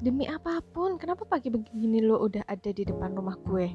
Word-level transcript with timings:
Demi 0.00 0.24
apa 0.24 0.64
pun, 0.64 0.96
kenapa 0.96 1.28
pagi 1.28 1.52
begini 1.52 2.00
lo 2.00 2.24
udah 2.24 2.48
ada 2.48 2.72
di 2.72 2.88
depan 2.88 3.12
rumah 3.12 3.36
gue? 3.44 3.68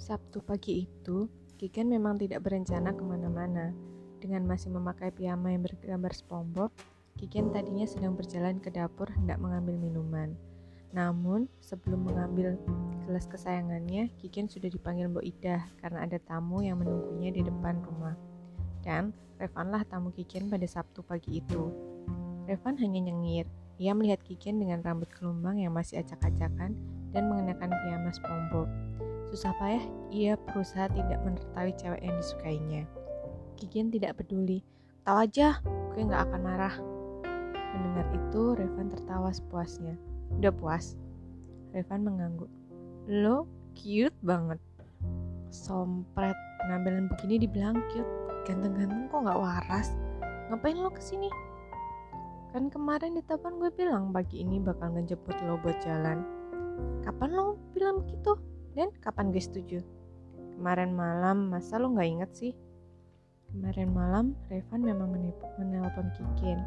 Sabtu 0.00 0.40
pagi 0.40 0.88
itu, 0.88 1.28
Kiken 1.60 1.92
memang 1.92 2.16
tidak 2.16 2.40
berencana 2.40 2.96
ke 2.96 3.04
mana-mana. 3.04 3.76
Dengan 4.24 4.48
masih 4.48 4.72
memakai 4.72 5.12
piyama 5.12 5.52
yang 5.52 5.68
bergambar 5.68 6.16
SpongeBob, 6.16 6.72
Kiken 7.20 7.52
tadinya 7.52 7.84
sedang 7.84 8.16
berjalan 8.16 8.56
ke 8.56 8.72
dapur 8.72 9.12
hendak 9.12 9.36
mengambil 9.36 9.76
minuman. 9.76 10.32
Namun, 10.96 11.44
sebelum 11.60 12.08
mengambil 12.08 12.56
gelas 13.04 13.28
kesayangannya, 13.28 14.08
Kiken 14.16 14.48
sudah 14.48 14.72
dipanggil 14.72 15.12
Mbok 15.12 15.28
Ida 15.28 15.68
karena 15.84 16.08
ada 16.08 16.16
tamu 16.24 16.64
yang 16.64 16.80
menunggunya 16.80 17.36
di 17.36 17.44
depan 17.44 17.84
rumah. 17.84 18.16
Dan 18.80 19.12
Revanlah 19.42 19.82
tamu 19.90 20.14
Kiken 20.14 20.46
pada 20.46 20.62
Sabtu 20.70 21.02
pagi 21.02 21.42
itu. 21.42 21.66
Revan 22.46 22.78
hanya 22.78 23.10
nyengir, 23.10 23.50
ia 23.82 23.98
melihat 23.98 24.22
Kiken 24.22 24.62
dengan 24.62 24.78
rambut 24.86 25.10
gelombang 25.10 25.58
yang 25.58 25.74
masih 25.74 25.98
acak-acakan 25.98 26.78
dan 27.10 27.22
mengenakan 27.26 27.74
piyama 27.82 28.14
SpongeBob. 28.14 28.70
Susah 29.34 29.50
payah, 29.58 29.82
ia 30.14 30.38
berusaha 30.38 30.86
tidak 30.94 31.18
menertawi 31.26 31.74
cewek 31.74 31.98
yang 31.98 32.14
disukainya. 32.14 32.82
Kiken 33.58 33.90
tidak 33.90 34.22
peduli. 34.22 34.62
Tahu 35.02 35.26
aja, 35.26 35.58
gue 35.66 35.98
nggak 35.98 36.30
akan 36.30 36.40
marah. 36.46 36.74
Mendengar 37.74 38.06
itu, 38.14 38.54
Revan 38.54 38.86
tertawa 38.86 39.34
sepuasnya. 39.34 39.98
Udah 40.38 40.54
puas? 40.54 40.94
Revan 41.74 42.06
mengangguk. 42.06 42.52
Lo 43.10 43.50
cute 43.74 44.14
banget. 44.22 44.62
Sompret, 45.50 46.38
penampilan 46.62 47.10
begini 47.10 47.42
dibilang 47.42 47.82
cute. 47.90 48.06
Ganteng-ganteng 48.46 49.10
kok 49.10 49.26
nggak 49.26 49.40
waras. 49.42 49.90
Ngapain 50.54 50.78
lo 50.78 50.92
ke 50.92 51.02
sini? 51.02 51.26
Kan 52.52 52.68
kemarin 52.68 53.16
di 53.16 53.24
telepon 53.24 53.56
gue 53.56 53.72
bilang 53.72 54.12
pagi 54.12 54.44
ini 54.44 54.60
bakal 54.60 54.92
ngejemput 54.92 55.40
lo 55.48 55.56
buat 55.64 55.80
jalan. 55.80 56.20
Kapan 57.00 57.32
lo 57.32 57.56
bilang 57.72 58.04
begitu? 58.04 58.36
Dan 58.76 58.92
kapan 59.00 59.32
gue 59.32 59.40
setuju? 59.40 59.80
Kemarin 60.60 60.92
malam, 60.92 61.48
masa 61.48 61.80
lo 61.80 61.88
gak 61.96 62.04
inget 62.04 62.30
sih? 62.36 62.52
Kemarin 63.48 63.88
malam, 63.96 64.36
Revan 64.52 64.84
memang 64.84 65.16
menelpon 65.56 66.12
Kikin. 66.12 66.60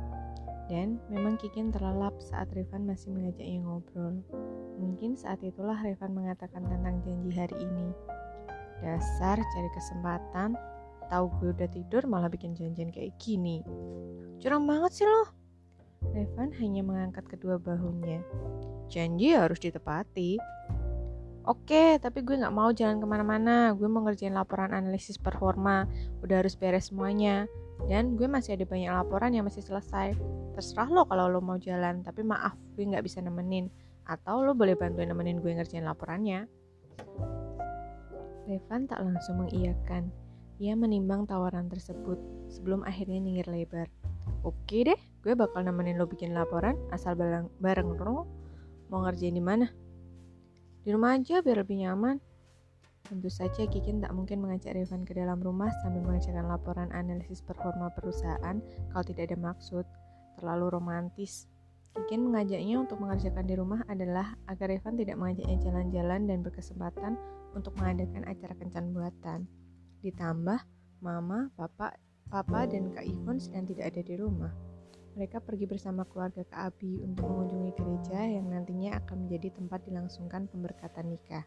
Dan 0.65 0.97
memang 1.13 1.37
Kikin 1.37 1.69
terlelap 1.69 2.17
saat 2.17 2.49
Revan 2.57 2.89
masih 2.89 3.13
mengajaknya 3.13 3.61
ngobrol. 3.61 4.25
Mungkin 4.81 5.13
saat 5.13 5.37
itulah 5.45 5.77
Revan 5.85 6.17
mengatakan 6.17 6.65
tentang 6.65 7.05
janji 7.05 7.29
hari 7.29 7.61
ini. 7.61 7.93
Dasar 8.81 9.37
cari 9.37 9.69
kesempatan, 9.77 10.57
tahu 11.13 11.29
gue 11.37 11.53
udah 11.53 11.69
tidur 11.69 12.09
malah 12.09 12.33
bikin 12.33 12.57
janjian 12.57 12.89
kayak 12.89 13.13
gini. 13.21 13.61
Curang 14.41 14.65
banget 14.65 14.97
sih 14.97 15.05
lo. 15.05 15.44
Revan 16.13 16.53
hanya 16.59 16.81
mengangkat 16.85 17.25
kedua 17.25 17.57
bahunya. 17.57 18.21
Janji 18.91 19.33
harus 19.33 19.57
ditepati. 19.57 20.37
Oke, 21.45 22.01
tapi 22.01 22.25
gue 22.25 22.41
gak 22.41 22.53
mau 22.53 22.73
jalan 22.73 22.97
ke 22.97 23.05
mana-mana. 23.05 23.73
Gue 23.77 23.85
mau 23.85 24.01
ngerjain 24.01 24.33
laporan 24.33 24.73
analisis 24.73 25.21
performa. 25.21 25.85
Udah 26.25 26.41
harus 26.41 26.57
beres 26.57 26.89
semuanya. 26.89 27.45
Dan 27.85 28.17
gue 28.17 28.25
masih 28.25 28.57
ada 28.57 28.65
banyak 28.65 28.89
laporan 28.89 29.29
yang 29.29 29.45
masih 29.45 29.61
selesai. 29.61 30.17
Terserah 30.57 30.89
lo 30.89 31.05
kalau 31.05 31.29
lo 31.29 31.45
mau 31.45 31.61
jalan, 31.61 32.01
tapi 32.01 32.25
maaf, 32.25 32.57
gue 32.73 32.89
gak 32.89 33.05
bisa 33.05 33.21
nemenin. 33.21 33.69
Atau 34.09 34.41
lo 34.41 34.57
boleh 34.57 34.73
bantuin 34.73 35.09
nemenin 35.09 35.37
gue 35.37 35.53
ngerjain 35.53 35.85
laporannya. 35.85 36.49
Revan 38.49 38.89
tak 38.89 39.01
langsung 39.01 39.45
mengiyakan. 39.45 40.09
Ia 40.57 40.73
menimbang 40.73 41.27
tawaran 41.27 41.67
tersebut 41.67 42.17
sebelum 42.49 42.81
akhirnya 42.87 43.19
nyengir 43.21 43.49
lebar. 43.49 43.89
Oke 44.45 44.85
deh, 44.85 44.99
gue 45.25 45.33
bakal 45.33 45.65
nemenin 45.65 45.97
lo 45.97 46.05
bikin 46.05 46.33
laporan 46.37 46.77
asal 46.93 47.17
bareng 47.17 47.49
bareng 47.57 47.97
lo 47.97 48.29
mau 48.89 49.01
ngerjain 49.05 49.33
di 49.33 49.41
mana. 49.41 49.69
Di 50.85 50.93
rumah 50.93 51.17
aja 51.17 51.41
biar 51.41 51.65
lebih 51.65 51.81
nyaman. 51.81 52.21
Tentu 53.05 53.29
saja 53.29 53.69
Kikin 53.69 54.01
tak 54.01 54.13
mungkin 54.17 54.41
mengajak 54.41 54.73
Revan 54.73 55.05
ke 55.05 55.13
dalam 55.13 55.37
rumah 55.37 55.69
sambil 55.85 56.01
mengerjakan 56.01 56.49
laporan 56.49 56.89
analisis 56.89 57.41
performa 57.41 57.93
perusahaan 57.93 58.57
kalau 58.89 59.05
tidak 59.05 59.29
ada 59.33 59.37
maksud. 59.37 59.85
Terlalu 60.41 60.73
romantis. 60.73 61.45
Kikin 61.93 62.27
mengajaknya 62.27 62.81
untuk 62.81 63.01
mengerjakan 63.01 63.45
di 63.45 63.55
rumah 63.57 63.81
adalah 63.89 64.37
agar 64.49 64.73
Revan 64.73 64.93
tidak 64.93 65.17
mengajaknya 65.21 65.57
jalan-jalan 65.61 66.21
dan 66.29 66.37
berkesempatan 66.41 67.13
untuk 67.57 67.73
mengadakan 67.81 68.25
acara 68.29 68.53
kencan 68.57 68.93
buatan. 68.93 69.39
Ditambah, 70.05 70.59
mama, 71.01 71.49
bapak, 71.55 71.97
Papa 72.25 72.65
dan 72.65 72.89
Kak 72.89 73.05
Ivon 73.05 73.37
sedang 73.37 73.69
tidak 73.69 73.93
ada 73.93 74.01
di 74.01 74.17
rumah. 74.17 74.49
Mereka 75.15 75.45
pergi 75.45 75.69
bersama 75.69 76.03
keluarga 76.09 76.41
Kak 76.43 76.73
Abi 76.73 76.99
untuk 77.05 77.29
mengunjungi 77.29 77.71
gereja 77.77 78.19
yang 78.25 78.49
nantinya 78.49 78.97
akan 78.99 79.25
menjadi 79.29 79.53
tempat 79.53 79.85
dilangsungkan 79.85 80.49
pemberkatan 80.49 81.13
nikah. 81.13 81.45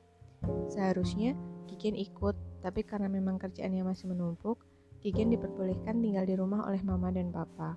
Seharusnya 0.71 1.34
Kikin 1.69 1.99
ikut, 1.99 2.33
tapi 2.65 2.81
karena 2.87 3.11
memang 3.11 3.37
kerjaannya 3.37 3.84
masih 3.84 4.09
menumpuk, 4.09 4.62
Kikin 4.99 5.31
diperbolehkan 5.34 6.00
tinggal 6.00 6.25
di 6.25 6.34
rumah 6.38 6.65
oleh 6.65 6.81
mama 6.81 7.11
dan 7.11 7.31
papa. 7.34 7.77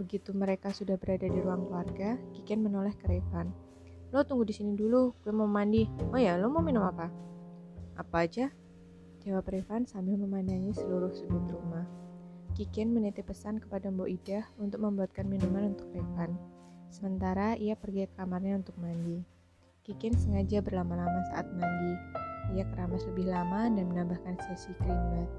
Begitu 0.00 0.34
mereka 0.34 0.74
sudah 0.74 0.98
berada 0.98 1.24
di 1.30 1.38
ruang 1.38 1.68
keluarga, 1.68 2.18
Kikin 2.34 2.64
menoleh 2.64 2.96
ke 2.98 3.06
Revan. 3.06 3.52
Lo 4.10 4.22
tunggu 4.22 4.46
di 4.46 4.54
sini 4.54 4.74
dulu, 4.74 5.14
gue 5.22 5.32
mau 5.34 5.46
mandi. 5.46 5.86
Oh 6.10 6.18
ya, 6.18 6.38
lo 6.38 6.50
mau 6.50 6.62
minum 6.62 6.86
apa? 6.86 7.10
Apa 7.98 8.26
aja? 8.26 8.50
Jawab 9.24 9.48
Revan 9.48 9.88
sambil 9.88 10.20
memandangi 10.20 10.70
seluruh 10.76 11.10
sudut 11.10 11.48
rumah. 11.48 11.73
Kikin 12.54 12.94
menitip 12.94 13.26
pesan 13.26 13.58
kepada 13.58 13.90
Mbok 13.90 14.06
Ida 14.06 14.46
untuk 14.62 14.78
membuatkan 14.86 15.26
minuman 15.26 15.74
untuk 15.74 15.90
Revan. 15.90 16.38
Sementara 16.86 17.58
ia 17.58 17.74
pergi 17.74 18.06
ke 18.06 18.14
kamarnya 18.14 18.62
untuk 18.62 18.78
mandi. 18.78 19.26
Kikin 19.82 20.14
sengaja 20.14 20.62
berlama-lama 20.62 21.18
saat 21.34 21.50
mandi. 21.50 21.98
Ia 22.54 22.62
keramas 22.70 23.02
lebih 23.10 23.26
lama 23.26 23.66
dan 23.74 23.90
menambahkan 23.90 24.38
sesi 24.38 24.70
cream 24.78 24.94
bath. 24.94 25.34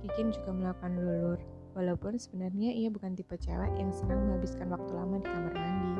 Kikin 0.00 0.32
juga 0.32 0.56
melakukan 0.56 0.96
lulur, 0.96 1.38
walaupun 1.76 2.16
sebenarnya 2.16 2.72
ia 2.72 2.88
bukan 2.88 3.12
tipe 3.12 3.36
cewek 3.36 3.76
yang 3.76 3.92
senang 3.92 4.24
menghabiskan 4.24 4.72
waktu 4.72 4.88
lama 4.96 5.20
di 5.20 5.28
kamar 5.28 5.52
mandi. 5.52 5.94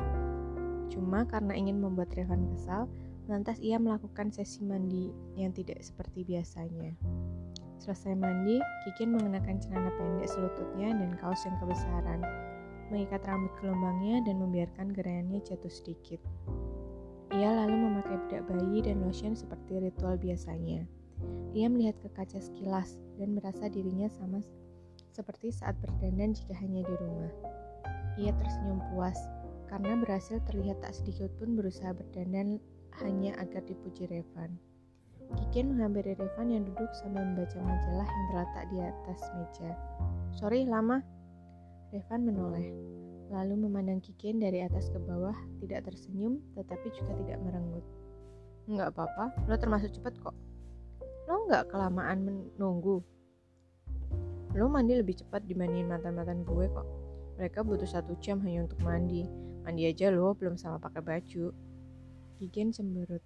Cuma 0.96 1.28
karena 1.28 1.52
ingin 1.60 1.76
membuat 1.76 2.08
Revan 2.16 2.48
kesal, 2.56 2.88
lantas 3.28 3.60
ia 3.60 3.76
melakukan 3.76 4.32
sesi 4.32 4.64
mandi 4.64 5.12
yang 5.36 5.52
tidak 5.52 5.84
seperti 5.84 6.24
biasanya. 6.24 6.96
Selesai 7.84 8.16
mandi, 8.16 8.64
Kikin 8.80 9.12
mengenakan 9.12 9.60
celana 9.60 9.92
pendek 10.00 10.24
selututnya 10.24 10.96
dan 10.96 11.20
kaos 11.20 11.44
yang 11.44 11.52
kebesaran, 11.60 12.24
mengikat 12.88 13.20
rambut 13.28 13.52
gelombangnya 13.60 14.24
dan 14.24 14.40
membiarkan 14.40 14.88
gerayannya 14.96 15.44
jatuh 15.44 15.68
sedikit. 15.68 16.16
Ia 17.36 17.52
lalu 17.52 17.76
memakai 17.76 18.16
bedak 18.24 18.48
bayi 18.48 18.80
dan 18.80 19.04
lotion 19.04 19.36
seperti 19.36 19.84
ritual 19.84 20.16
biasanya. 20.16 20.88
Ia 21.52 21.68
melihat 21.68 22.00
ke 22.00 22.08
kaca 22.16 22.40
sekilas 22.40 23.04
dan 23.20 23.36
merasa 23.36 23.68
dirinya 23.68 24.08
sama 24.08 24.40
seperti 25.12 25.52
saat 25.52 25.76
berdandan 25.84 26.32
jika 26.32 26.56
hanya 26.56 26.88
di 26.88 26.94
rumah. 26.96 27.32
Ia 28.16 28.32
tersenyum 28.32 28.80
puas 28.96 29.20
karena 29.68 29.92
berhasil 30.00 30.40
terlihat 30.48 30.80
tak 30.80 30.96
sedikit 30.96 31.28
pun 31.36 31.52
berusaha 31.52 31.92
berdandan 31.92 32.56
hanya 33.04 33.36
agar 33.36 33.60
dipuji 33.68 34.08
Revan. 34.08 34.56
Kikin 35.32 35.72
menghampiri 35.72 36.12
Revan 36.14 36.52
yang 36.52 36.62
duduk 36.68 36.90
sambil 36.92 37.24
membaca 37.24 37.56
majalah 37.64 38.08
yang 38.08 38.26
terletak 38.28 38.64
di 38.68 38.78
atas 38.84 39.20
meja. 39.38 39.70
Sorry, 40.36 40.68
lama. 40.68 41.00
Revan 41.94 42.26
menoleh, 42.26 42.74
lalu 43.30 43.54
memandang 43.64 44.02
Kikin 44.02 44.42
dari 44.42 44.60
atas 44.66 44.90
ke 44.90 44.98
bawah, 44.98 45.34
tidak 45.62 45.86
tersenyum, 45.86 46.42
tetapi 46.58 46.90
juga 46.90 47.14
tidak 47.22 47.38
merenggut. 47.40 47.86
Enggak 48.66 48.96
apa-apa, 48.96 49.30
lo 49.46 49.54
termasuk 49.54 49.94
cepat 49.94 50.18
kok. 50.18 50.34
Lo 51.30 51.46
nggak 51.48 51.70
kelamaan 51.72 52.18
menunggu. 52.26 53.00
Lo 54.54 54.70
mandi 54.70 54.98
lebih 54.98 55.18
cepat 55.18 55.46
dibandingin 55.48 55.88
mantan-mantan 55.90 56.42
gue 56.42 56.66
kok. 56.68 56.86
Mereka 57.40 57.66
butuh 57.66 57.88
satu 57.88 58.14
jam 58.22 58.38
hanya 58.46 58.66
untuk 58.70 58.78
mandi. 58.86 59.26
Mandi 59.66 59.88
aja 59.88 60.12
lo 60.14 60.36
belum 60.36 60.54
sama 60.54 60.78
pakai 60.78 61.02
baju. 61.02 61.50
Kiken 62.34 62.74
cemberut. 62.74 63.22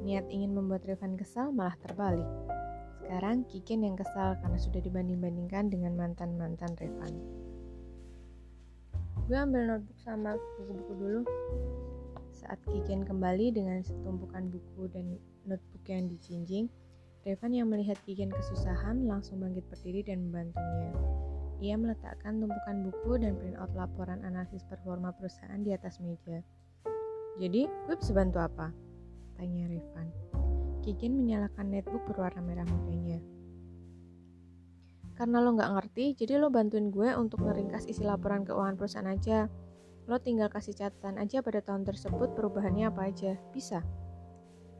Niat 0.00 0.24
ingin 0.32 0.56
membuat 0.56 0.88
Revan 0.88 1.20
kesal 1.20 1.52
malah 1.52 1.76
terbalik. 1.84 2.24
Sekarang 3.04 3.44
Kiken 3.46 3.84
yang 3.84 3.94
kesal 3.94 4.34
karena 4.40 4.56
sudah 4.56 4.80
dibanding-bandingkan 4.80 5.68
dengan 5.68 5.92
mantan-mantan 5.94 6.72
Revan. 6.80 7.14
Gue 9.28 9.36
ambil 9.36 9.68
notebook 9.68 9.98
sama 10.00 10.34
buku-buku 10.34 10.92
dulu. 10.96 11.20
Saat 12.32 12.62
Kiken 12.64 13.04
kembali 13.04 13.52
dengan 13.52 13.84
setumpukan 13.84 14.48
buku 14.48 14.88
dan 14.88 15.20
notebook 15.44 15.84
yang 15.86 16.08
dijinjing, 16.08 16.72
Revan 17.26 17.52
yang 17.52 17.68
melihat 17.68 17.98
Kiken 18.06 18.30
kesusahan 18.30 19.04
langsung 19.04 19.42
bangkit 19.42 19.66
berdiri 19.66 20.06
dan 20.06 20.30
membantunya. 20.30 20.94
Ia 21.58 21.74
meletakkan 21.74 22.38
tumpukan 22.38 22.86
buku 22.86 23.12
dan 23.16 23.34
printout 23.34 23.72
laporan 23.72 24.20
analisis 24.22 24.62
performa 24.68 25.10
perusahaan 25.16 25.58
di 25.58 25.72
atas 25.72 25.98
meja. 25.98 26.44
Jadi, 27.36 27.68
gue 27.68 27.94
bisa 28.00 28.16
bantu 28.16 28.40
apa? 28.40 28.72
Tanya 29.36 29.68
Revan. 29.68 30.08
Kikin 30.80 31.12
menyalakan 31.20 31.68
netbook 31.68 32.08
berwarna 32.08 32.40
merah 32.40 32.64
mudanya. 32.64 33.20
Karena 35.16 35.40
lo 35.40 35.56
nggak 35.56 35.72
ngerti, 35.76 36.16
jadi 36.16 36.36
lo 36.36 36.52
bantuin 36.52 36.92
gue 36.92 37.12
untuk 37.16 37.44
ngeringkas 37.44 37.88
isi 37.88 38.04
laporan 38.04 38.44
keuangan 38.44 38.76
perusahaan 38.76 39.08
aja. 39.08 39.48
Lo 40.08 40.20
tinggal 40.20 40.52
kasih 40.52 40.76
catatan 40.76 41.16
aja 41.16 41.40
pada 41.40 41.64
tahun 41.64 41.88
tersebut 41.88 42.36
perubahannya 42.36 42.88
apa 42.88 43.08
aja. 43.08 43.36
Bisa? 43.52 43.80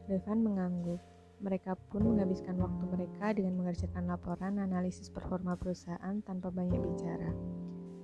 Revan 0.07 0.45
mengangguk. 0.45 1.01
Mereka 1.41 1.77
pun 1.93 2.15
menghabiskan 2.15 2.57
waktu 2.57 2.85
mereka 2.89 3.37
dengan 3.37 3.61
mengerjakan 3.61 4.09
laporan 4.09 4.57
analisis 4.57 5.13
performa 5.13 5.57
perusahaan 5.57 6.21
tanpa 6.25 6.49
banyak 6.49 6.81
bicara. 6.81 7.33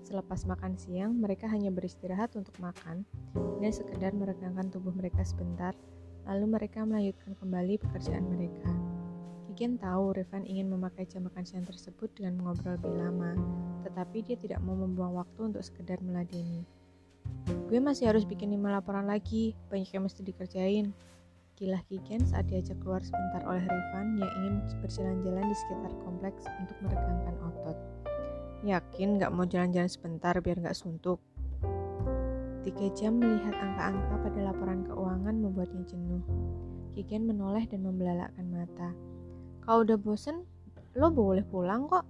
Selepas 0.03 0.43
makan 0.45 0.75
siang, 0.75 1.15
mereka 1.15 1.47
hanya 1.47 1.71
beristirahat 1.71 2.35
untuk 2.35 2.59
makan 2.59 3.07
dan 3.63 3.71
sekedar 3.71 4.11
meregangkan 4.11 4.67
tubuh 4.69 4.91
mereka 4.91 5.23
sebentar, 5.23 5.73
lalu 6.27 6.59
mereka 6.59 6.83
melanjutkan 6.83 7.39
kembali 7.39 7.79
pekerjaan 7.79 8.27
mereka. 8.27 8.71
Kiken 9.47 9.79
tahu 9.79 10.19
Revan 10.19 10.43
ingin 10.43 10.67
memakai 10.67 11.07
jam 11.07 11.31
makan 11.31 11.47
siang 11.47 11.63
tersebut 11.63 12.11
dengan 12.19 12.43
mengobrol 12.43 12.75
lebih 12.75 12.95
lama, 12.99 13.33
tetapi 13.87 14.27
dia 14.27 14.37
tidak 14.39 14.59
mau 14.67 14.75
membuang 14.75 15.23
waktu 15.23 15.55
untuk 15.55 15.63
sekedar 15.63 16.03
meladeni. 16.03 16.67
Gue 17.71 17.79
masih 17.79 18.11
harus 18.11 18.27
bikin 18.27 18.51
lima 18.51 18.75
laporan 18.75 19.07
lagi, 19.07 19.55
banyak 19.71 19.93
yang 19.95 20.05
mesti 20.05 20.27
dikerjain, 20.27 20.91
Kilah 21.63 21.85
Kiken 21.87 22.27
saat 22.27 22.51
diajak 22.51 22.81
keluar 22.83 23.05
sebentar 23.05 23.45
oleh 23.47 23.63
Revan 23.63 24.19
yang 24.19 24.31
ingin 24.43 24.55
berjalan-jalan 24.83 25.47
di 25.47 25.57
sekitar 25.57 25.93
kompleks 26.03 26.43
untuk 26.59 26.77
meregangkan 26.83 27.37
otot. 27.39 27.79
Yakin 28.63 29.19
gak 29.19 29.35
mau 29.35 29.43
jalan-jalan 29.43 29.91
sebentar 29.91 30.39
biar 30.39 30.63
gak 30.63 30.79
suntuk? 30.79 31.19
Tiga 32.63 32.87
jam 32.95 33.19
melihat 33.19 33.59
angka-angka 33.59 34.15
pada 34.23 34.41
laporan 34.51 34.87
keuangan 34.87 35.35
membuatnya 35.43 35.83
jenuh. 35.83 36.23
Kiken 36.95 37.27
menoleh 37.27 37.67
dan 37.67 37.83
membelalakkan 37.83 38.47
mata. 38.55 38.95
Kau 39.67 39.83
udah 39.83 39.99
bosen, 39.99 40.47
lo 40.95 41.11
boleh 41.11 41.43
pulang 41.43 41.91
kok. 41.91 42.07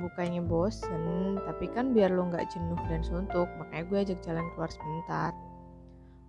Bukannya 0.00 0.44
bosen, 0.44 1.40
tapi 1.40 1.72
kan 1.72 1.96
biar 1.96 2.12
lo 2.12 2.28
gak 2.28 2.52
jenuh 2.52 2.80
dan 2.92 3.00
suntuk, 3.00 3.48
makanya 3.56 3.84
gue 3.88 3.98
ajak 4.04 4.18
jalan 4.20 4.44
keluar 4.52 4.68
sebentar 4.68 5.32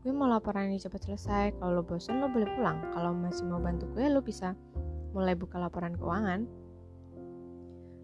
gue 0.04 0.12
mau 0.12 0.28
laporan 0.28 0.68
ini 0.68 0.84
cepat 0.84 1.08
selesai 1.08 1.56
kalau 1.64 1.80
lo 1.80 1.84
bosen 1.88 2.20
lo 2.20 2.28
boleh 2.28 2.44
pulang 2.60 2.76
kalau 2.92 3.16
masih 3.16 3.48
mau 3.48 3.64
bantu 3.64 3.88
gue 3.96 4.12
lo 4.12 4.20
bisa 4.20 4.52
mulai 5.16 5.32
buka 5.32 5.56
laporan 5.56 5.96
keuangan 5.96 6.44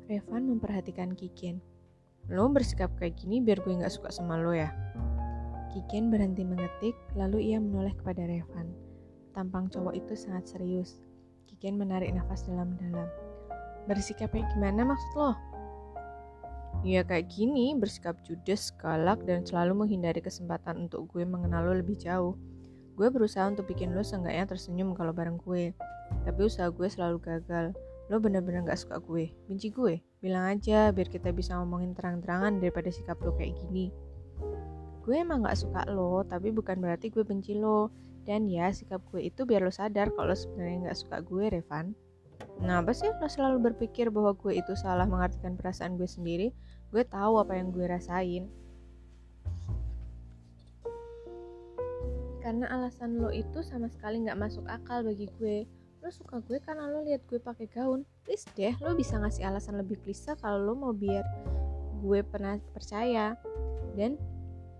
Revan 0.09 0.50
memperhatikan 0.50 1.13
Kikin 1.13 1.61
lo 2.29 2.50
bersikap 2.50 2.89
kayak 2.97 3.21
gini 3.21 3.39
biar 3.45 3.61
gue 3.61 3.77
gak 3.77 3.94
suka 3.94 4.09
sama 4.09 4.41
lo 4.41 4.51
ya 4.51 4.73
Kikin 5.69 6.09
berhenti 6.09 6.41
mengetik 6.41 6.97
lalu 7.13 7.53
ia 7.53 7.61
menoleh 7.61 7.94
kepada 7.94 8.25
Revan 8.25 8.73
tampang 9.38 9.69
cowok 9.69 9.94
itu 9.94 10.17
sangat 10.17 10.50
serius 10.50 10.97
Kikin 11.45 11.77
menarik 11.77 12.09
nafas 12.09 12.50
dalam-dalam 12.50 13.29
bersikap 13.89 14.29
kayak 14.29 14.45
gimana 14.53 14.85
maksud 14.85 15.11
lo? 15.17 15.31
Ya 16.85 17.01
kayak 17.03 17.27
gini, 17.33 17.73
bersikap 17.73 18.21
judes, 18.21 18.69
galak, 18.77 19.25
dan 19.25 19.44
selalu 19.44 19.83
menghindari 19.83 20.21
kesempatan 20.21 20.88
untuk 20.88 21.09
gue 21.11 21.25
mengenal 21.25 21.65
lo 21.65 21.73
lebih 21.75 21.97
jauh. 21.97 22.38
Gue 22.95 23.09
berusaha 23.09 23.50
untuk 23.50 23.67
bikin 23.67 23.97
lo 23.97 24.06
seenggaknya 24.06 24.47
tersenyum 24.47 24.94
kalau 24.95 25.11
bareng 25.11 25.41
gue. 25.41 25.73
Tapi 26.23 26.39
usaha 26.39 26.69
gue 26.71 26.88
selalu 26.88 27.19
gagal. 27.19 27.75
Lo 28.09 28.17
bener-bener 28.17 28.65
gak 28.65 28.81
suka 28.81 28.97
gue. 28.97 29.29
Benci 29.45 29.69
gue? 29.69 30.01
Bilang 30.17 30.57
aja 30.57 30.89
biar 30.89 31.07
kita 31.13 31.29
bisa 31.29 31.53
ngomongin 31.61 31.94
terang-terangan 31.94 32.57
daripada 32.57 32.89
sikap 32.89 33.21
lo 33.21 33.38
kayak 33.38 33.53
gini. 33.61 33.94
Gue 35.06 35.21
emang 35.21 35.45
gak 35.45 35.61
suka 35.61 35.85
lo, 35.85 36.25
tapi 36.25 36.50
bukan 36.50 36.81
berarti 36.81 37.13
gue 37.13 37.21
benci 37.21 37.53
lo. 37.53 37.94
Dan 38.25 38.50
ya, 38.50 38.73
sikap 38.73 39.06
gue 39.13 39.29
itu 39.29 39.45
biar 39.45 39.61
lo 39.61 39.69
sadar 39.69 40.09
kalau 40.17 40.33
sebenarnya 40.33 40.89
gak 40.89 41.00
suka 41.06 41.17
gue, 41.21 41.45
Revan. 41.53 41.94
Kenapa 42.59 42.91
sih 42.91 43.07
lo 43.07 43.29
selalu 43.29 43.71
berpikir 43.71 44.09
bahwa 44.09 44.33
gue 44.35 44.57
itu 44.57 44.73
salah 44.73 45.06
mengartikan 45.06 45.53
perasaan 45.53 45.95
gue 45.95 46.09
sendiri? 46.09 46.50
Gue 46.89 47.06
tahu 47.06 47.38
apa 47.38 47.56
yang 47.56 47.69
gue 47.69 47.85
rasain. 47.85 48.50
Karena 52.41 52.65
alasan 52.73 53.21
lo 53.21 53.29
itu 53.29 53.61
sama 53.61 53.85
sekali 53.88 54.25
nggak 54.25 54.39
masuk 54.39 54.65
akal 54.65 55.06
bagi 55.06 55.29
gue. 55.38 55.69
Lo 56.09 56.17
suka 56.25 56.41
gue 56.41 56.57
karena 56.57 56.89
lo 56.89 57.06
lihat 57.06 57.21
gue 57.29 57.38
pakai 57.38 57.69
gaun. 57.69 58.01
Please 58.25 58.41
deh, 58.57 58.73
lo 58.81 58.97
bisa 58.97 59.21
ngasih 59.21 59.45
alasan 59.45 59.77
lebih 59.77 60.01
klise 60.01 60.33
kalau 60.41 60.57
lo 60.57 60.73
mau 60.73 60.89
biar 60.89 61.21
gue 62.01 62.25
pernah 62.25 62.57
percaya. 62.73 63.38
Dan 63.94 64.17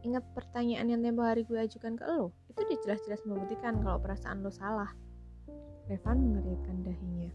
ingat 0.02 0.26
pertanyaan 0.34 0.90
yang 0.90 1.06
tempo 1.06 1.22
hari 1.22 1.46
gue 1.46 1.62
ajukan 1.62 2.02
ke 2.02 2.06
lo. 2.10 2.34
Itu 2.50 2.66
dia 2.66 2.81
jelas-jelas 2.81 3.22
membuktikan 3.30 3.78
kalau 3.78 4.02
perasaan 4.02 4.42
lo 4.42 4.50
salah. 4.50 4.90
Revan 5.86 6.18
mengerikkan 6.18 6.81
dahinya. 6.81 7.30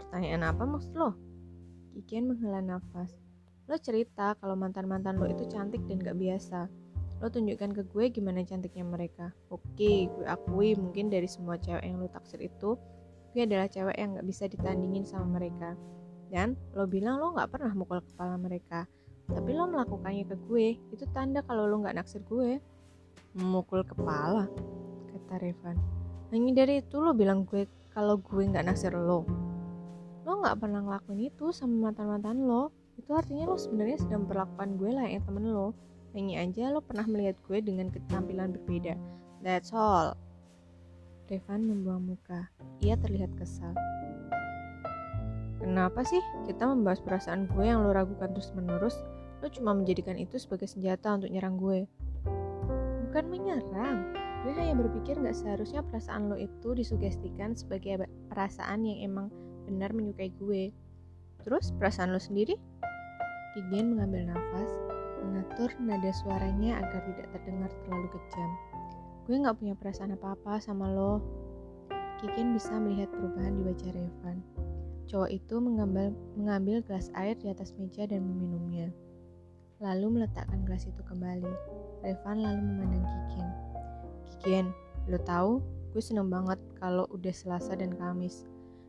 Pertanyaan 0.00 0.40
apa 0.40 0.64
maksud 0.64 0.96
lo? 0.96 1.12
Kikian 1.92 2.32
menghela 2.32 2.64
nafas. 2.64 3.12
Lo 3.68 3.76
cerita 3.76 4.32
kalau 4.40 4.56
mantan-mantan 4.56 5.20
lo 5.20 5.28
itu 5.28 5.44
cantik 5.52 5.84
dan 5.84 6.00
gak 6.00 6.16
biasa. 6.16 6.72
Lo 7.20 7.28
tunjukkan 7.28 7.76
ke 7.76 7.82
gue 7.84 8.04
gimana 8.16 8.40
cantiknya 8.48 8.88
mereka. 8.88 9.28
Oke, 9.52 10.08
gue 10.08 10.24
akui 10.24 10.72
mungkin 10.72 11.12
dari 11.12 11.28
semua 11.28 11.60
cewek 11.60 11.84
yang 11.84 12.00
lo 12.00 12.08
taksir 12.08 12.40
itu, 12.40 12.80
gue 13.36 13.44
adalah 13.44 13.68
cewek 13.68 13.92
yang 14.00 14.16
gak 14.16 14.24
bisa 14.24 14.48
ditandingin 14.48 15.04
sama 15.04 15.36
mereka. 15.36 15.76
Dan 16.32 16.56
lo 16.72 16.88
bilang 16.88 17.20
lo 17.20 17.36
gak 17.36 17.52
pernah 17.52 17.76
mukul 17.76 18.00
kepala 18.00 18.40
mereka. 18.40 18.88
Tapi 19.28 19.52
lo 19.52 19.68
melakukannya 19.68 20.24
ke 20.24 20.36
gue, 20.48 20.80
itu 20.96 21.04
tanda 21.12 21.44
kalau 21.44 21.68
lo 21.68 21.84
gak 21.84 22.00
naksir 22.00 22.24
gue. 22.24 22.56
Memukul 23.36 23.84
kepala, 23.84 24.48
kata 25.12 25.36
Revan. 25.44 25.76
Hanya 26.32 26.64
dari 26.64 26.80
itu 26.80 26.96
lo 26.96 27.12
bilang 27.12 27.44
gue 27.44 27.68
kalau 27.92 28.16
gue 28.16 28.48
gak 28.48 28.64
naksir 28.64 28.96
lo 28.96 29.28
lo 30.26 30.42
nggak 30.42 30.58
pernah 30.58 30.82
ngelakuin 30.82 31.30
itu 31.30 31.54
sama 31.54 31.88
mantan-mantan 31.88 32.50
lo 32.50 32.74
itu 32.98 33.14
artinya 33.14 33.46
lo 33.46 33.54
sebenarnya 33.54 34.02
sedang 34.02 34.26
memperlakukan 34.26 34.74
gue 34.74 34.90
lah 34.90 35.06
yang 35.06 35.22
temen 35.22 35.54
lo 35.54 35.70
hanya 36.18 36.42
aja 36.42 36.74
lo 36.74 36.82
pernah 36.82 37.06
melihat 37.06 37.38
gue 37.46 37.62
dengan 37.62 37.94
ketampilan 37.94 38.50
berbeda 38.50 38.98
that's 39.46 39.70
all 39.70 40.18
Revan 41.26 41.66
membuang 41.66 42.14
muka 42.14 42.50
ia 42.78 42.94
terlihat 42.94 43.34
kesal 43.34 43.74
Kenapa 45.66 46.06
sih 46.06 46.22
kita 46.46 46.68
membahas 46.68 47.02
perasaan 47.02 47.50
gue 47.50 47.64
yang 47.66 47.82
lo 47.82 47.90
ragukan 47.90 48.30
terus 48.30 48.54
menerus? 48.54 48.94
Lo 49.42 49.50
cuma 49.50 49.74
menjadikan 49.74 50.14
itu 50.14 50.38
sebagai 50.38 50.70
senjata 50.70 51.16
untuk 51.16 51.32
nyerang 51.32 51.58
gue. 51.58 51.90
Bukan 53.08 53.24
menyerang, 53.26 54.14
gue 54.44 54.52
hanya 54.54 54.78
berpikir 54.78 55.18
gak 55.18 55.34
seharusnya 55.34 55.82
perasaan 55.82 56.30
lo 56.30 56.36
itu 56.38 56.76
disugestikan 56.76 57.58
sebagai 57.58 58.04
perasaan 58.30 58.86
yang 58.86 59.10
emang 59.10 59.26
benar 59.66 59.90
menyukai 59.90 60.30
gue. 60.38 60.70
Terus 61.42 61.74
perasaan 61.80 62.14
lo 62.14 62.20
sendiri? 62.22 62.54
Kigen 63.58 63.96
mengambil 63.96 64.36
nafas, 64.36 64.70
mengatur 65.24 65.72
nada 65.82 66.12
suaranya 66.12 66.78
agar 66.84 67.00
tidak 67.10 67.26
terdengar 67.32 67.70
terlalu 67.82 68.08
kejam. 68.12 68.50
Gue 69.26 69.42
gak 69.42 69.58
punya 69.58 69.74
perasaan 69.74 70.14
apa-apa 70.14 70.62
sama 70.62 70.86
lo. 70.94 71.18
Kigen 72.22 72.54
bisa 72.54 72.78
melihat 72.78 73.10
perubahan 73.10 73.58
di 73.58 73.62
wajah 73.66 73.90
Revan. 73.92 74.38
Cowok 75.10 75.30
itu 75.34 75.54
mengambil, 75.58 76.14
mengambil 76.38 76.78
gelas 76.86 77.10
air 77.18 77.34
di 77.34 77.50
atas 77.50 77.74
meja 77.74 78.06
dan 78.06 78.22
meminumnya. 78.22 78.94
Lalu 79.82 80.22
meletakkan 80.22 80.62
gelas 80.62 80.86
itu 80.86 81.02
kembali. 81.04 81.52
Revan 82.06 82.38
lalu 82.40 82.60
memandang 82.62 83.04
Kigen. 83.04 83.48
Kigen, 84.26 84.66
lo 85.10 85.18
tahu, 85.20 85.58
gue 85.90 86.02
seneng 86.02 86.30
banget 86.30 86.62
kalau 86.78 87.04
udah 87.10 87.34
Selasa 87.34 87.74
dan 87.74 87.92
Kamis 87.98 88.46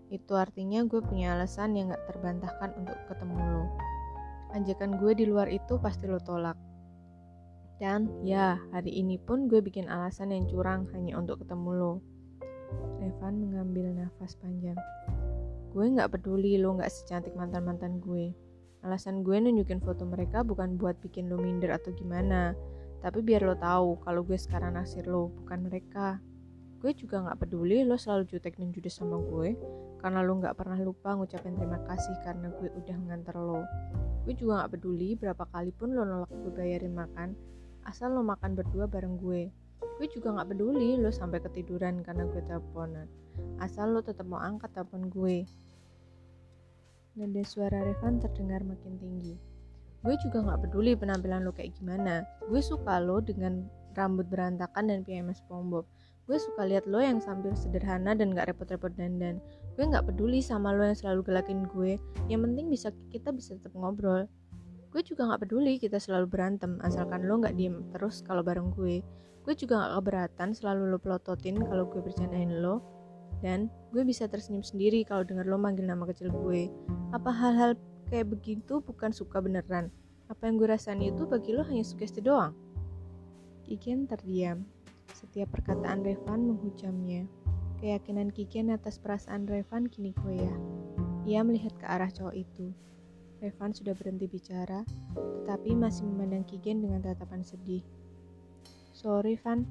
itu 0.08 0.34
artinya 0.39 0.88
gue 0.88 1.03
punya 1.03 1.36
alasan 1.36 1.75
yang 1.75 1.91
gak 1.91 2.08
terbantahkan 2.08 2.72
untuk 2.79 2.96
ketemu 3.12 3.38
lo. 3.44 3.63
Ajakan 4.56 4.96
gue 5.03 5.12
di 5.12 5.25
luar 5.27 5.51
itu 5.51 5.75
pasti 5.84 6.08
lo 6.08 6.24
tolak. 6.24 6.56
Dan 7.77 8.10
ya, 8.25 8.57
hari 8.74 8.89
ini 8.89 9.22
pun 9.22 9.46
gue 9.46 9.62
bikin 9.62 9.86
alasan 9.86 10.34
yang 10.34 10.50
curang 10.50 10.89
hanya 10.98 11.13
untuk 11.13 11.46
ketemu 11.46 11.69
lo. 11.77 11.93
Evan 13.05 13.38
mengambil 13.38 13.93
nafas 13.93 14.34
panjang. 14.41 14.77
Gue 15.69 15.93
gak 15.93 16.10
peduli 16.17 16.57
lo 16.57 16.74
gak 16.81 16.89
secantik 16.89 17.38
mantan-mantan 17.38 18.01
gue. 18.01 18.34
Alasan 18.81 19.22
gue 19.22 19.38
nunjukin 19.38 19.77
foto 19.77 20.10
mereka 20.10 20.41
bukan 20.41 20.74
buat 20.74 20.98
bikin 21.05 21.29
lo 21.29 21.38
minder 21.38 21.69
atau 21.69 21.93
gimana. 21.93 22.57
Tapi 22.98 23.22
biar 23.22 23.46
lo 23.46 23.53
tahu 23.53 24.01
kalau 24.01 24.25
gue 24.25 24.41
sekarang 24.41 24.74
naksir 24.74 25.05
lo, 25.05 25.29
bukan 25.29 25.69
mereka. 25.69 26.17
Gue 26.81 26.98
juga 26.98 27.29
gak 27.29 27.46
peduli 27.46 27.86
lo 27.86 27.93
selalu 27.93 28.25
jutek 28.25 28.57
dan 28.57 28.74
judes 28.74 28.98
sama 28.98 29.22
gue 29.22 29.53
karena 30.01 30.25
lo 30.25 30.38
gak 30.41 30.57
pernah 30.57 30.81
lupa 30.81 31.13
ngucapin 31.13 31.53
terima 31.57 31.77
kasih 31.86 32.13
karena 32.25 32.50
gue 32.57 32.74
udah 32.74 32.98
nganter 33.05 33.38
lo. 33.38 33.62
Gue 34.25 34.34
juga 34.34 34.65
gak 34.65 34.77
peduli 34.77 35.13
berapa 35.13 35.46
kali 35.46 35.69
pun 35.77 35.93
lo 35.93 36.01
nolak 36.05 36.34
gue 36.34 36.53
bayarin 36.53 36.93
makan, 36.98 37.38
asal 37.88 38.12
lo 38.12 38.22
makan 38.22 38.53
berdua 38.53 38.86
bareng 38.86 39.15
gue. 39.15 39.48
Gue 39.98 40.08
juga 40.12 40.36
gak 40.36 40.53
peduli 40.53 41.00
lo 41.00 41.10
sampai 41.10 41.41
ketiduran 41.41 42.03
karena 42.03 42.27
gue 42.29 42.44
teleponan, 42.46 43.08
asal 43.63 43.96
lo 43.96 44.03
tetap 44.03 44.27
mau 44.27 44.38
angkat 44.44 44.70
telepon 44.75 45.10
gue. 45.10 45.48
Nada 47.17 47.41
suara 47.48 47.82
Revan 47.82 48.22
terdengar 48.22 48.62
makin 48.62 49.00
tinggi. 49.01 49.34
Gue 50.06 50.13
juga 50.22 50.46
gak 50.46 50.70
peduli 50.70 50.94
penampilan 50.94 51.48
lo 51.48 51.56
kayak 51.56 51.74
gimana. 51.79 52.22
Gue 52.46 52.62
suka 52.62 53.01
lo 53.01 53.17
dengan 53.24 53.65
rambut 53.98 54.29
berantakan 54.29 54.94
dan 54.94 55.01
PMS 55.01 55.41
SpongeBob. 55.41 55.89
Gue 56.29 56.38
suka 56.38 56.67
lihat 56.67 56.86
lo 56.86 57.01
yang 57.01 57.17
sambil 57.17 57.58
sederhana 57.58 58.13
dan 58.13 58.38
gak 58.38 58.53
repot-repot 58.53 58.94
dandan. 58.94 59.41
Gue 59.74 59.89
gak 59.89 60.06
peduli 60.06 60.46
sama 60.46 60.75
lo 60.77 60.86
yang 60.86 60.94
selalu 60.94 61.25
gelakin 61.25 61.65
gue. 61.65 61.98
Yang 62.29 62.41
penting 62.46 62.65
bisa 62.70 62.88
kita 63.10 63.34
bisa 63.34 63.58
tetap 63.58 63.74
ngobrol. 63.74 64.29
Gue 64.98 65.06
juga 65.06 65.30
gak 65.30 65.46
peduli 65.46 65.77
kita 65.77 66.01
selalu 66.01 66.25
berantem, 66.25 66.82
asalkan 66.82 67.30
lo 67.30 67.38
gak 67.38 67.54
diem 67.54 67.86
terus 67.94 68.25
kalau 68.25 68.42
bareng 68.42 68.74
gue. 68.74 69.06
Gue 69.46 69.54
juga 69.54 69.77
gak 69.86 70.01
keberatan 70.01 70.58
selalu 70.58 70.89
lo 70.89 70.98
pelototin 70.98 71.62
kalau 71.62 71.86
gue 71.86 72.01
bercandain 72.01 72.50
lo. 72.66 72.82
Dan 73.46 73.70
gue 73.94 74.01
bisa 74.01 74.25
tersenyum 74.25 74.66
sendiri 74.66 75.06
kalau 75.06 75.22
denger 75.22 75.46
lo 75.46 75.62
manggil 75.62 75.86
nama 75.86 76.01
kecil 76.10 76.34
gue. 76.34 76.74
Apa 77.13 77.30
hal-hal 77.30 77.77
kayak 78.10 78.25
begitu 78.25 78.82
bukan 78.82 79.13
suka 79.13 79.38
beneran? 79.38 79.94
Apa 80.34 80.50
yang 80.50 80.58
gue 80.58 80.66
rasain 80.66 80.98
itu 80.98 81.30
bagi 81.30 81.54
lo 81.54 81.62
hanya 81.62 81.86
sugesti 81.86 82.18
doang? 82.18 82.58
Kikian 83.70 84.10
terdiam. 84.10 84.66
Setiap 85.13 85.54
perkataan 85.54 86.01
Revan 86.01 86.50
menghujamnya. 86.50 87.30
Keyakinan 87.77 88.34
Kikian 88.34 88.74
atas 88.74 88.98
perasaan 88.98 89.46
Revan 89.46 89.94
kini 89.94 90.10
goyah. 90.25 90.58
Ia 91.30 91.46
melihat 91.46 91.77
ke 91.77 91.86
arah 91.86 92.10
cowok 92.10 92.34
itu. 92.34 92.74
Revan 93.38 93.70
sudah 93.70 93.94
berhenti 93.94 94.25
bicara, 94.25 94.82
tetapi 95.13 95.77
masih 95.77 96.10
memandang 96.10 96.41
Kigen 96.50 96.82
dengan 96.82 97.06
tatapan 97.06 97.46
sedih. 97.46 97.86
Sorry, 98.98 99.38
Van. 99.38 99.62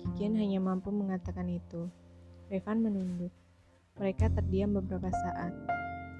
Kigen 0.00 0.32
hanya 0.40 0.56
mampu 0.56 0.88
mengatakan 0.88 1.52
itu. 1.52 1.92
Revan 2.48 2.80
menunduk. 2.80 3.28
Mereka 4.00 4.32
terdiam 4.32 4.72
beberapa 4.72 5.12
saat. 5.12 5.52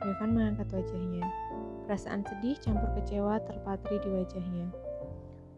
Revan 0.05 0.37
mengangkat 0.37 0.69
wajahnya. 0.77 1.25
Perasaan 1.89 2.21
sedih 2.29 2.61
campur 2.61 2.93
kecewa 3.01 3.41
terpatri 3.49 3.97
di 4.05 4.09
wajahnya. 4.13 4.69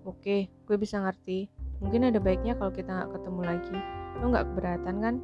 Oke, 0.07 0.47
gue 0.47 0.77
bisa 0.79 1.03
ngerti. 1.03 1.51
Mungkin 1.83 2.07
ada 2.07 2.23
baiknya 2.23 2.55
kalau 2.55 2.71
kita 2.71 2.87
nggak 2.87 3.19
ketemu 3.19 3.41
lagi. 3.43 3.79
Lo 4.23 4.31
nggak 4.31 4.47
keberatan 4.55 4.97
kan? 5.03 5.17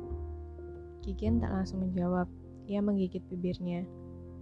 Kigen 1.06 1.38
tak 1.38 1.54
langsung 1.54 1.86
menjawab. 1.86 2.26
Ia 2.66 2.82
menggigit 2.82 3.22
bibirnya. 3.30 3.86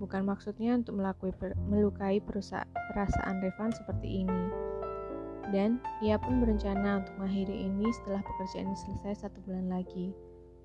Bukan 0.01 0.25
maksudnya 0.25 0.81
untuk 0.81 0.97
per, 1.37 1.53
melukai 1.69 2.25
perasaan 2.25 3.37
Revan 3.45 3.71
seperti 3.71 4.25
ini. 4.25 4.43
Dan 5.53 5.77
ia 6.01 6.17
pun 6.17 6.41
berencana 6.41 7.05
untuk 7.05 7.13
mengakhiri 7.21 7.69
ini 7.69 7.85
setelah 8.01 8.25
pekerjaan 8.25 8.73
ini 8.73 8.79
selesai 8.81 9.29
satu 9.29 9.45
bulan 9.45 9.69
lagi. 9.69 10.17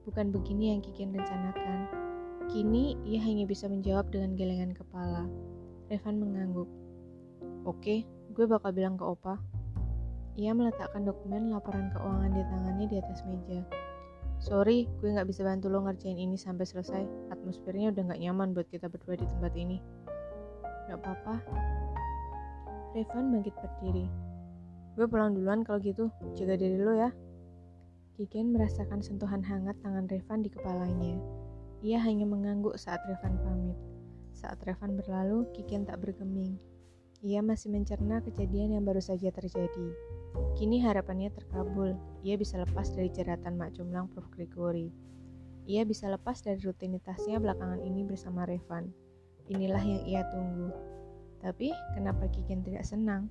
Bukan 0.07 0.31
begini 0.31 0.71
yang 0.71 0.79
Kikin 0.79 1.11
rencanakan. 1.11 1.91
Kini 2.47 2.95
ia 3.03 3.19
hanya 3.25 3.43
bisa 3.43 3.67
menjawab 3.67 4.07
dengan 4.13 4.39
gelengan 4.39 4.71
kepala. 4.71 5.27
Revan 5.91 6.21
mengangguk. 6.21 6.69
Oke, 7.65 8.07
gue 8.31 8.45
bakal 8.45 8.71
bilang 8.71 8.95
ke 8.95 9.03
Opa. 9.03 9.35
Ia 10.37 10.53
meletakkan 10.53 11.03
dokumen 11.03 11.49
laporan 11.49 11.89
keuangan 11.91 12.31
di 12.31 12.43
tangannya 12.45 12.85
di 12.87 12.97
atas 13.01 13.19
meja. 13.25 13.65
Sorry, 14.39 14.85
gue 15.01 15.15
gak 15.15 15.27
bisa 15.27 15.41
bantu 15.41 15.71
lo 15.71 15.83
ngerjain 15.85 16.19
ini 16.19 16.35
sampai 16.35 16.67
selesai. 16.67 17.03
Atmosfernya 17.31 17.95
udah 17.95 18.13
gak 18.13 18.21
nyaman 18.21 18.51
buat 18.51 18.67
kita 18.69 18.91
berdua 18.91 19.15
di 19.15 19.25
tempat 19.25 19.53
ini. 19.55 19.77
Gak 20.91 20.99
apa-apa. 21.01 21.35
Revan 22.95 23.31
bangkit 23.31 23.55
berdiri. 23.57 24.05
Gue 24.95 25.05
pulang 25.07 25.35
duluan 25.35 25.67
kalau 25.67 25.83
gitu. 25.83 26.07
Jaga 26.37 26.55
diri 26.55 26.79
lo 26.79 26.95
ya. 26.95 27.11
Kiken 28.15 28.55
merasakan 28.55 29.03
sentuhan 29.03 29.43
hangat 29.43 29.75
tangan 29.83 30.07
Revan 30.07 30.39
di 30.39 30.47
kepalanya. 30.47 31.19
Ia 31.83 31.99
hanya 31.99 32.23
mengangguk 32.23 32.79
saat 32.79 33.03
Revan 33.03 33.35
pamit. 33.43 33.75
Saat 34.31 34.63
Revan 34.63 34.95
berlalu, 34.95 35.43
Kiken 35.51 35.83
tak 35.83 35.99
bergeming. 35.99 36.55
Ia 37.25 37.41
masih 37.41 37.73
mencerna 37.73 38.21
kejadian 38.21 38.77
yang 38.77 38.85
baru 38.85 39.01
saja 39.01 39.33
terjadi. 39.33 39.87
Kini 40.53 40.77
harapannya 40.77 41.33
terkabul. 41.33 41.97
Ia 42.21 42.37
bisa 42.37 42.61
lepas 42.61 42.93
dari 42.93 43.09
jeratan 43.09 43.57
Mak 43.57 43.73
Jumlang 43.73 44.13
Prof. 44.13 44.29
Gregory. 44.29 44.93
Ia 45.65 45.89
bisa 45.89 46.05
lepas 46.05 46.45
dari 46.45 46.61
rutinitasnya 46.61 47.41
belakangan 47.41 47.81
ini 47.81 48.05
bersama 48.05 48.45
Revan. 48.45 48.93
Inilah 49.49 49.81
yang 49.81 50.05
ia 50.05 50.21
tunggu. 50.29 50.69
Tapi, 51.41 51.73
kenapa 51.97 52.29
Kikin 52.29 52.61
tidak 52.61 52.85
senang? 52.85 53.25